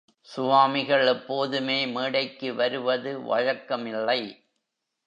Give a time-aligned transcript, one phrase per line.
[0.21, 4.21] சுவாமிகள் எப்போதுமே மேடைக்கு வருவது வழக்கமில்லை.